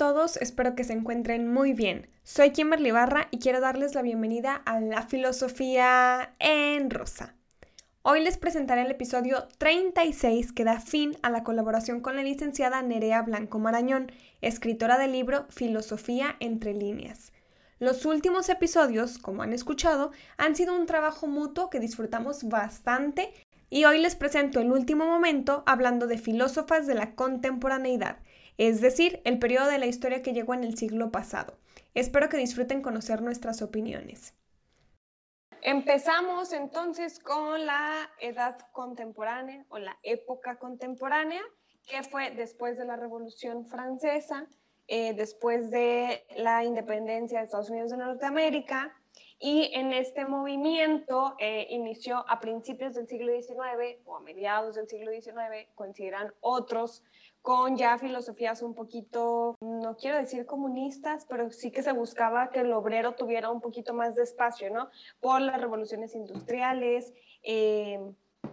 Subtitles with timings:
[0.00, 2.08] todos, espero que se encuentren muy bien.
[2.22, 7.34] Soy Kimberly Barra y quiero darles la bienvenida a la filosofía en rosa.
[8.00, 12.80] Hoy les presentaré el episodio 36 que da fin a la colaboración con la licenciada
[12.80, 14.10] Nerea Blanco Marañón,
[14.40, 17.34] escritora del libro Filosofía entre líneas.
[17.78, 23.34] Los últimos episodios, como han escuchado, han sido un trabajo mutuo que disfrutamos bastante
[23.68, 28.16] y hoy les presento el último momento hablando de filósofas de la contemporaneidad,
[28.60, 31.56] es decir, el periodo de la historia que llegó en el siglo pasado.
[31.94, 34.34] Espero que disfruten conocer nuestras opiniones.
[35.62, 41.40] Empezamos entonces con la edad contemporánea o la época contemporánea,
[41.88, 44.46] que fue después de la Revolución Francesa,
[44.88, 48.94] eh, después de la independencia de Estados Unidos de Norteamérica,
[49.42, 54.86] y en este movimiento eh, inició a principios del siglo XIX o a mediados del
[54.86, 57.02] siglo XIX, coincidirán otros
[57.42, 62.60] con ya filosofías un poquito, no quiero decir comunistas, pero sí que se buscaba que
[62.60, 64.90] el obrero tuviera un poquito más de espacio, ¿no?
[65.20, 67.98] Por las revoluciones industriales, eh,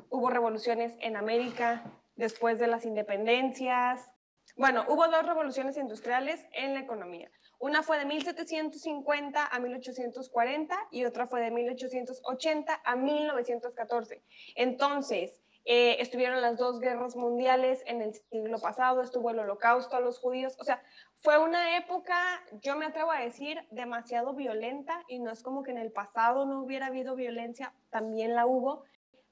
[0.10, 1.84] hubo revoluciones en América
[2.16, 4.10] después de las independencias.
[4.56, 7.30] Bueno, hubo dos revoluciones industriales en la economía.
[7.60, 14.24] Una fue de 1750 a 1840 y otra fue de 1880 a 1914.
[14.56, 20.00] Entonces, eh, estuvieron las dos guerras mundiales en el siglo pasado, estuvo el holocausto a
[20.00, 20.82] los judíos, o sea,
[21.16, 22.16] fue una época,
[22.62, 26.46] yo me atrevo a decir, demasiado violenta y no es como que en el pasado
[26.46, 28.86] no hubiera habido violencia, también la hubo.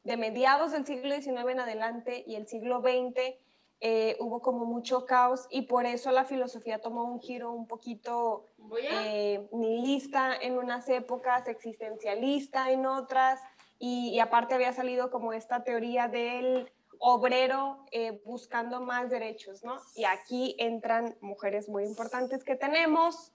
[0.03, 3.38] De mediados del siglo XIX en adelante y el siglo XX
[3.80, 8.47] eh, hubo como mucho caos y por eso la filosofía tomó un giro un poquito
[8.78, 13.39] eh, nihilista en unas épocas, existencialista en otras
[13.80, 19.81] y, aparte había salido como esta teoría del obrero eh, buscando más derechos, ¿no?
[19.96, 23.34] Y aquí entran mujeres muy importantes que tenemos,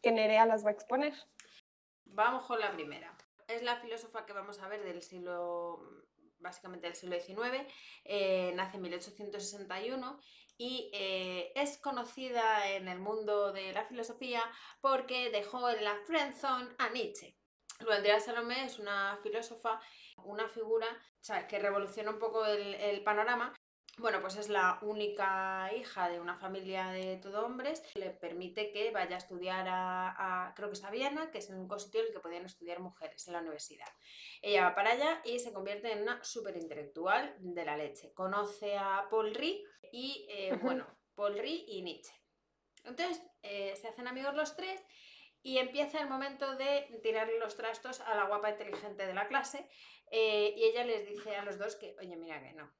[0.00, 1.14] que Nerea las va a exponer.
[2.04, 3.16] Vamos con la primera.
[3.48, 6.04] Es la filósofa que vamos a ver del siglo,
[6.38, 7.66] básicamente del siglo XIX,
[8.04, 10.20] eh, nace en 1861
[10.58, 14.42] y eh, es conocida en el mundo de la filosofía
[14.80, 17.36] porque dejó en la friendzone a Nietzsche.
[17.90, 19.80] Andrea Salomé es una filósofa,
[20.24, 20.86] una figura
[21.48, 23.52] que revoluciona un poco el, panorama.
[23.98, 27.82] Bueno, pues es la única hija de una familia de todo hombres.
[27.94, 31.56] Le permite que vaya a estudiar a, creo que es a Viena, que es el
[31.56, 33.88] único sitio en el que podían estudiar mujeres en la universidad.
[34.40, 38.14] Ella va para allá y se convierte en una súper intelectual de la leche.
[38.14, 39.62] Conoce a Paul Rie
[39.92, 42.14] y, eh, bueno, Paul Rie y Nietzsche.
[42.84, 44.82] Entonces, eh, se hacen amigos los tres
[45.42, 49.68] y empieza el momento de tirarle los trastos a la guapa inteligente de la clase
[50.10, 52.70] eh, y ella les dice a los dos que, oye, mira que no.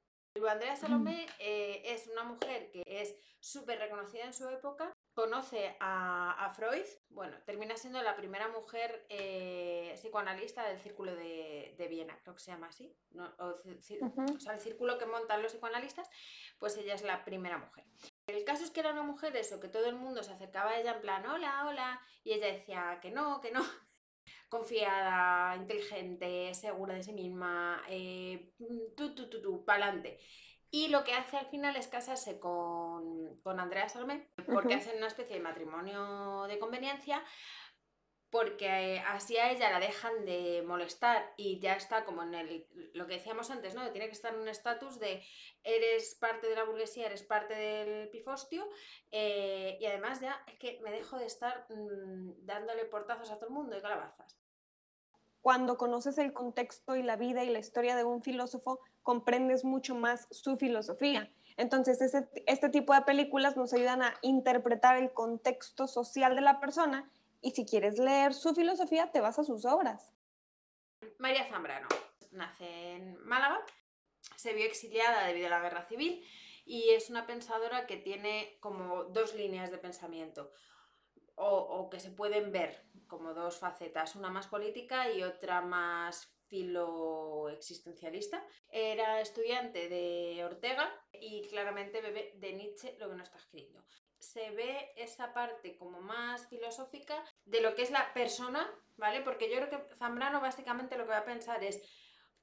[0.49, 6.51] Andrea Salomé eh, es una mujer que es súper reconocida en su época, conoce a,
[6.55, 12.41] Freud, bueno, termina siendo la primera mujer eh, psicoanalista del Círculo de, Viena, creo que
[12.41, 12.95] se llama así,
[13.37, 13.61] o,
[14.39, 16.09] sea, el círculo que montan los psicoanalistas,
[16.57, 17.85] pues ella es la primera mujer.
[18.27, 20.79] El caso es que era una mujer eso, que todo el mundo se acercaba a
[20.79, 23.61] ella en plan, hola, hola, y ella decía que no, que no.
[24.49, 28.53] Confiada, inteligente, segura de sí misma, eh,
[28.95, 30.19] tú, tú, tú, tú, pa'lante.
[30.71, 35.07] Y lo que hace al final es casarse con, con Andrea Salomé, porque hacen una
[35.07, 37.23] especie de matrimonio de conveniencia,
[38.33, 43.05] porque así a ella la dejan de molestar y ya está como en el, lo
[43.05, 43.87] que decíamos antes, ¿no?
[43.91, 45.21] Tiene que estar en un estatus de
[45.63, 48.67] eres parte de la burguesía, eres parte del pifostio
[49.11, 53.49] eh, y además ya es que me dejo de estar mm, dándole portazos a todo
[53.49, 54.35] el mundo y calabazas.
[55.41, 59.93] Cuando conoces el contexto y la vida y la historia de un filósofo, comprendes mucho
[59.93, 61.31] más su filosofía.
[61.55, 61.99] Entonces,
[62.47, 67.11] este tipo de películas nos ayudan a interpretar el contexto social de la persona
[67.43, 70.11] y si quieres leer su filosofía, te vas a sus obras.
[71.19, 71.89] María Zambrano
[72.31, 73.59] nace en Málaga,
[74.37, 76.25] se vio exiliada debido a la guerra civil
[76.65, 80.51] y es una pensadora que tiene como dos líneas de pensamiento
[81.35, 88.45] o, que se pueden ver como dos facetas, una más política y otra más filoexistencialista.
[88.69, 93.83] Era estudiante de Ortega y claramente bebe de Nietzsche lo que no está escrito
[94.23, 99.21] se ve esa parte como más filosófica de lo que es la persona, ¿vale?
[99.21, 101.81] Porque yo creo que Zambrano básicamente lo que va a pensar es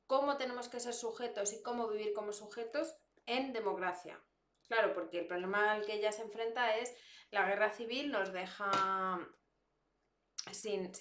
[0.06, 2.94] cómo tenemos que ser sujetos y cómo vivir como sujetos
[3.24, 4.22] en democracia.
[4.68, 6.94] Claro, porque el problema al que ella se enfrenta es
[7.30, 9.18] la guerra civil nos deja
[10.52, 10.92] sin,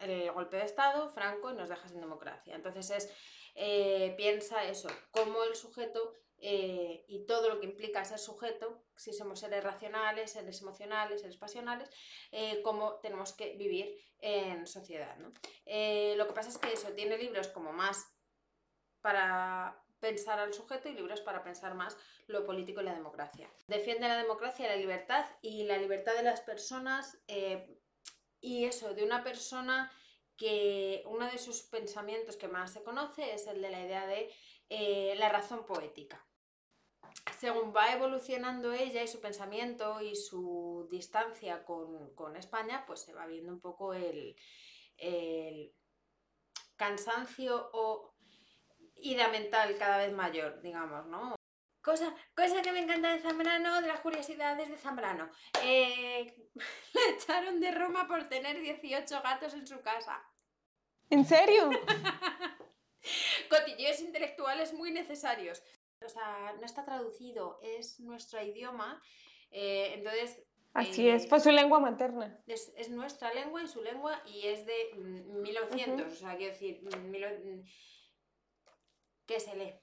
[0.00, 2.54] el golpe de Estado, Franco, y nos deja sin democracia.
[2.54, 3.12] Entonces es,
[3.54, 9.12] eh, piensa eso, cómo el sujeto eh, y todo lo que implica ser sujeto, si
[9.12, 11.90] somos seres racionales, seres emocionales, seres pasionales,
[12.30, 15.16] eh, cómo tenemos que vivir en sociedad.
[15.64, 18.06] Eh, lo que pasa es que eso tiene libros como más
[19.00, 21.96] para pensar al sujeto y libros para pensar más
[22.26, 23.50] lo político y la democracia.
[23.66, 27.18] Defiende la democracia, la libertad y la libertad de las personas
[28.40, 29.90] y eso, de una persona
[30.36, 34.32] que uno de sus pensamientos que más se conoce es el de la idea de
[34.68, 36.26] la razón poética
[37.38, 43.26] según va evolucionando ella y su pensamiento y su distancia con, España, pues se va
[43.26, 44.36] viendo un poco el,
[46.76, 48.14] cansancio o
[48.96, 51.36] ida mental cada vez mayor, digamos, ¿no?
[51.82, 55.30] Cosa, cosa que me encanta de Zambrano, de las curiosidades de Zambrano.
[55.62, 56.50] Eh,
[56.94, 60.22] le echaron de Roma por tener 18 gatos en su casa.
[61.10, 61.70] ¿En serio?
[63.50, 65.62] Cotilleos intelectuales muy necesarios
[66.04, 69.00] o sea, no está traducido, es nuestro idioma,
[69.50, 70.42] eh, entonces...
[70.74, 72.38] Así es, pues su lengua materna.
[72.46, 76.82] Es, nuestra lengua y su lengua y es de 1900, mm, o sea, quiero decir,
[76.82, 77.64] mm, mm,
[79.24, 79.74] que se lee.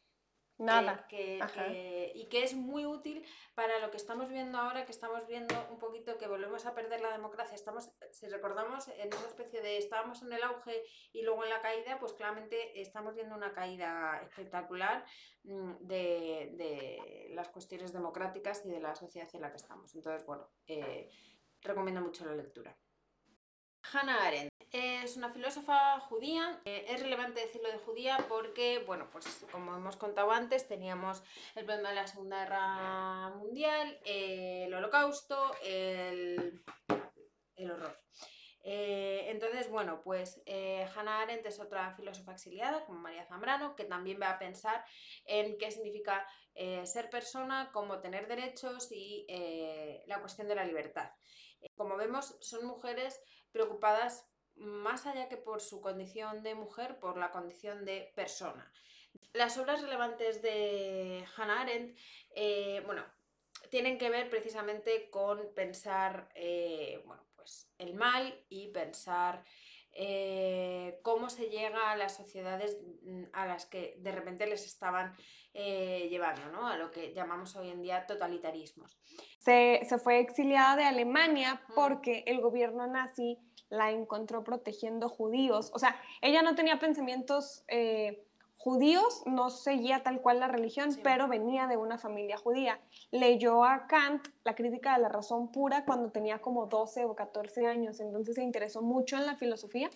[0.63, 1.05] Nada.
[1.09, 3.25] y que es muy útil
[3.55, 7.01] para lo que estamos viendo ahora, que estamos viendo un poquito que volvemos a perder
[7.01, 7.55] la democracia.
[7.55, 11.61] Estamos, si recordamos, en una especie de estábamos en el auge y luego en la
[11.61, 15.05] caída, pues claramente estamos viendo una caída espectacular
[15.43, 19.93] mm, de, las cuestiones democráticas y de la sociedad en la que estamos.
[19.95, 21.09] Entonces, bueno, eh,
[21.61, 22.75] recomiendo mucho la lectura.
[23.91, 26.59] Hannah Arendt es una filósofa judía.
[26.65, 31.21] Eh, es relevante decirlo de judía porque, bueno, pues como hemos contado antes, teníamos
[31.55, 36.63] el problema de la Segunda Guerra Mundial, el Holocausto, el,
[37.71, 37.99] horror.
[38.65, 43.83] Eh, entonces, bueno, pues eh, Hannah Arendt es otra filósofa exiliada, como María Zambrano, que
[43.83, 44.83] también va a pensar
[45.25, 46.27] en qué significa
[46.83, 49.25] ser persona, cómo tener derechos y
[50.05, 51.11] la cuestión de la libertad.
[51.75, 53.19] como vemos, son mujeres
[53.53, 58.71] preocupadas más allá que por su condición de mujer, por la condición de persona.
[59.31, 61.97] Las obras relevantes de Hannah Arendt,
[62.35, 63.05] eh, bueno,
[63.69, 69.43] tienen que ver precisamente con pensar, eh, bueno, pues el mal y pensar
[69.93, 75.15] eh, cómo se llega a las sociedades mm, a las que de repente les estaban
[75.53, 76.67] llevando, ¿no?
[76.67, 78.97] A lo que llamamos hoy en día totalitarismos.
[79.37, 83.37] Se, se fue exiliada de Alemania porque el gobierno nazi
[83.73, 85.71] la encontró protegiendo judíos.
[85.73, 88.23] O sea, ella no tenía pensamientos eh,
[88.63, 92.79] judíos, no seguía tal cual la religión, pero venía de una familia judía.
[93.11, 97.67] Leyó a Kant la crítica de la razón pura cuando tenía como 12 o 14
[97.67, 99.89] años, entonces se interesó mucho en la filosofía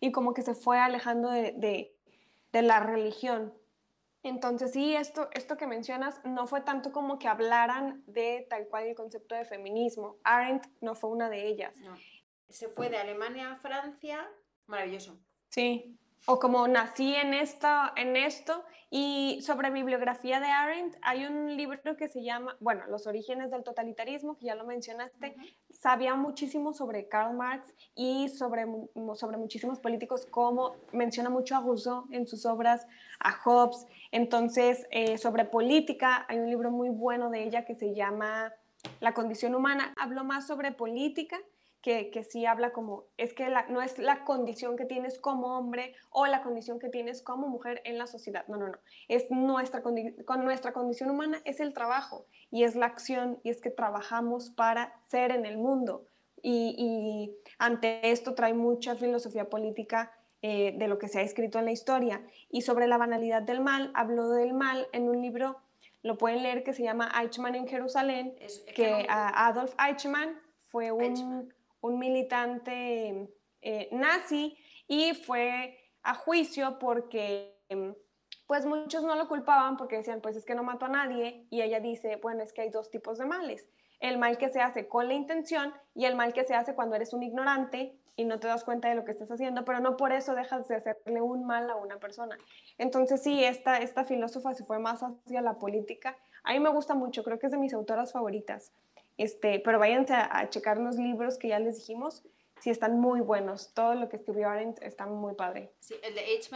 [0.00, 1.92] y como que se fue alejando de,
[2.52, 3.54] la religión.
[4.22, 8.86] Entonces sí, esto, esto que mencionas no fue tanto como que hablaran de tal cual
[8.86, 10.16] el concepto de feminismo.
[10.24, 11.74] Arendt no fue una de ellas
[12.50, 14.28] se fue de Alemania a Francia,
[14.66, 15.18] maravilloso.
[15.48, 15.96] Sí,
[16.26, 18.64] o como nací en, esta, en esto.
[18.92, 23.62] Y sobre bibliografía de Arendt, hay un libro que se llama, bueno, Los orígenes del
[23.62, 25.36] totalitarismo, que ya lo mencionaste.
[25.70, 28.66] Sabía muchísimo sobre Karl Marx y sobre,
[29.14, 32.86] sobre muchísimos políticos, como menciona mucho a Rousseau en sus obras,
[33.20, 33.86] a Hobbes.
[34.10, 38.52] Entonces, eh, sobre política, hay un libro muy bueno de ella que se llama
[38.98, 39.94] La condición humana.
[39.96, 41.38] Habló más sobre política
[41.82, 45.94] que, que sí habla como, es que no es la condición que tienes como hombre
[46.10, 49.82] o la condición que tienes como mujer en la sociedad, no, no, no, es nuestra,
[49.82, 54.50] con nuestra condición humana, es el trabajo y es la acción y es que trabajamos
[54.50, 56.04] para ser en el mundo.
[56.42, 61.66] Y, ante esto trae mucha filosofía política eh, de lo que se ha escrito en
[61.66, 62.22] la historia.
[62.50, 65.58] Y sobre la banalidad del mal, habló del mal en un libro,
[66.02, 68.34] lo pueden leer, que se llama Eichmann en Jerusalén,
[68.74, 73.28] que, Adolf Eichmann fue un, un militante
[73.62, 74.56] eh, nazi
[74.86, 77.58] y fue a juicio porque
[78.46, 81.62] pues muchos no lo culpaban porque decían pues es que no mató a nadie y
[81.62, 83.68] ella dice bueno es que hay dos tipos de males
[84.00, 86.96] el mal que se hace con la intención y el mal que se hace cuando
[86.96, 89.96] eres un ignorante y no te das cuenta de lo que estás haciendo, pero no
[89.96, 92.36] por eso dejas de hacerle un mal a una persona.
[92.76, 96.16] Entonces sí, esta, esta filósofa se fue más hacia la política.
[96.44, 98.72] A mí me gusta mucho, creo que es de mis autoras favoritas.
[99.20, 102.22] Este, pero váyanse a, checar los libros que ya les dijimos,
[102.58, 103.74] sí están muy buenos.
[103.74, 105.74] Todo lo que escribió Arendt está muy padre.
[105.78, 106.48] Sí, el de H.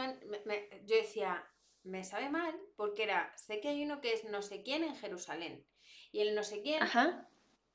[0.85, 1.47] yo decía,
[1.83, 4.95] me sabe mal porque era, sé que hay uno que es no sé quién en
[4.95, 5.63] Jerusalén
[6.11, 6.81] y el no sé quién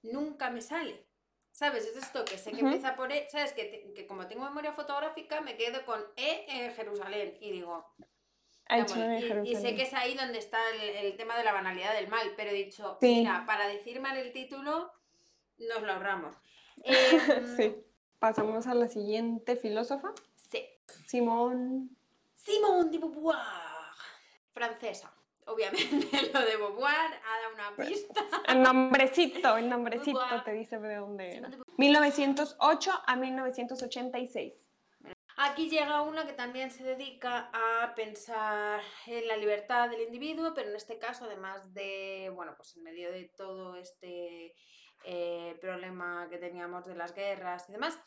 [0.03, 1.07] nunca me sale.
[1.53, 1.85] ¿Sabes?
[1.87, 3.53] Es esto que sé que empieza por E, ¿sabes?
[3.53, 7.95] Que, que, como tengo memoria fotográfica me quedo con E en Jerusalén y digo...
[9.45, 12.51] y, sé que es ahí donde está el, tema de la banalidad del mal, pero
[12.51, 14.93] he dicho, mira, para decir mal el título,
[15.59, 16.37] nos lo ahorramos.
[16.85, 17.77] Em, sí.
[18.19, 20.13] Pasamos a la siguiente filósofa.
[20.51, 20.65] Sí.
[21.07, 21.89] Simone.
[22.37, 23.37] Simone de Beauvoir.
[24.53, 25.13] Francesa.
[25.47, 28.25] Obviamente lo de Beauvoir ha dado una pista.
[28.47, 31.51] El nombrecito, el nombrecito te dice de dónde era.
[31.77, 34.70] 1908 a 1986.
[35.43, 40.69] Aquí llega una que también se dedica a pensar en la libertad del individuo, pero
[40.69, 44.55] en este caso, además de, bueno, pues en medio de todo este
[45.03, 47.99] eh, problema que teníamos de las guerras y demás,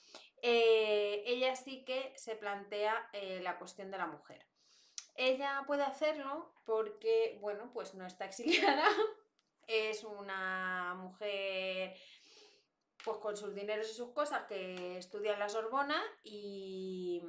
[0.43, 4.45] eh, ella sí que se plantea eh, la cuestión de la mujer.
[5.15, 8.85] Ella puede hacerlo porque, bueno, pues no está exiliada,
[9.65, 11.95] es una mujer
[13.03, 17.21] pues con sus dineros y sus cosas que estudia en la Sorbona y,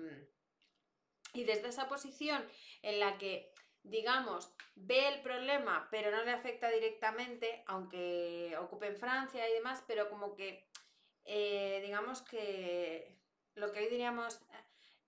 [1.32, 2.46] y desde esa posición
[2.82, 3.54] en la que
[3.84, 9.84] digamos, ve el problema, pero no le afecta directamente, aunque ocupe en Francia y demás,
[9.86, 10.66] pero como que,
[11.24, 13.20] eh, digamos que
[13.54, 14.40] lo que hoy diríamos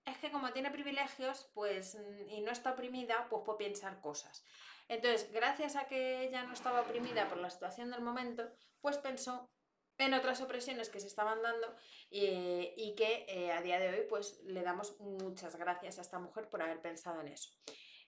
[0.04, 1.96] es que como tiene privilegios, pues,
[2.28, 4.44] y no está oprimida, pues puede pensar cosas.
[4.88, 8.48] Entonces, gracias a que ella no estaba oprimida por la situación del momento,
[8.80, 9.50] pues pensó
[9.98, 11.74] en otras opresiones que se estaban dando
[12.10, 16.48] y, que eh, a día de hoy pues le damos muchas gracias a esta mujer
[16.48, 17.50] por haber pensado en eso.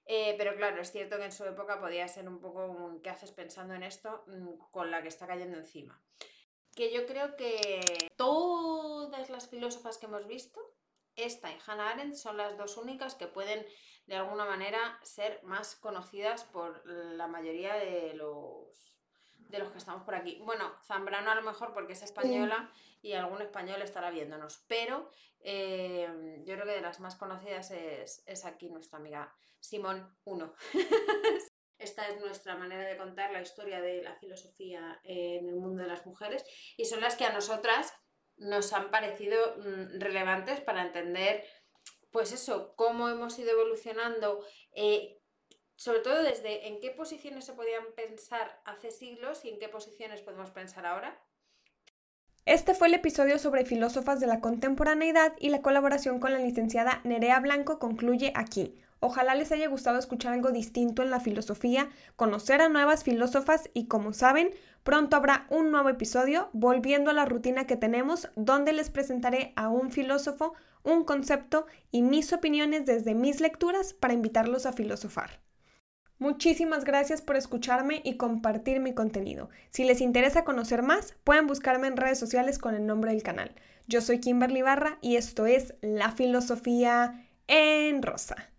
[0.04, 3.10] Eh, pero claro, es cierto que en su época podía ser un poco un ¿qué
[3.10, 4.24] haces pensando en esto?
[4.26, 6.02] Mm, con la que está cayendo encima.
[6.74, 7.80] Que yo creo que
[8.16, 10.60] todas las filósofas que hemos visto,
[11.16, 13.66] esta y Hannah Arendt son las dos únicas que pueden
[14.06, 18.97] de alguna manera ser más conocidas por la mayoría de los
[19.48, 20.40] de los que estamos por aquí.
[20.44, 22.70] Bueno, Zambrano a lo mejor porque es española
[23.02, 28.22] y algún español estará viéndonos, pero eh, yo creo que de las más conocidas es,
[28.26, 30.54] es aquí nuestra amiga Simón 1.
[31.78, 35.88] Esta es nuestra manera de contar la historia de la filosofía en el mundo de
[35.88, 36.44] las mujeres
[36.76, 37.92] y son las que a nosotras
[38.36, 41.44] nos han parecido mm, relevantes para entender,
[42.10, 45.17] pues eso, cómo hemos ido evolucionando, eh,
[45.78, 50.20] sobre todo desde en qué posiciones se podían pensar hace siglos y en qué posiciones
[50.22, 51.16] podemos pensar ahora.
[52.46, 57.00] Este fue el episodio sobre filósofas de la contemporaneidad y la colaboración con la licenciada
[57.04, 58.74] Nerea Blanco concluye aquí.
[58.98, 63.86] Ojalá les haya gustado escuchar algo distinto en la filosofía, conocer a nuevas filósofas y
[63.86, 64.50] como saben,
[64.82, 69.68] pronto habrá un nuevo episodio volviendo a la rutina que tenemos donde les presentaré a
[69.68, 75.38] un filósofo, un concepto y mis opiniones desde mis lecturas para invitarlos a filosofar.
[76.18, 79.50] Muchísimas gracias por escucharme y compartir mi contenido.
[79.70, 83.54] Si les interesa conocer más, pueden buscarme en redes sociales con el nombre del canal.
[83.86, 88.50] Yo soy Kimberly Barra y esto es La Filosofía en Rosa.